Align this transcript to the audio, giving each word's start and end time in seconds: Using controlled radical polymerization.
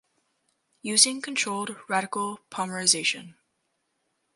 Using 0.81 1.21
controlled 1.21 1.75
radical 1.87 2.39
polymerization. 2.49 3.35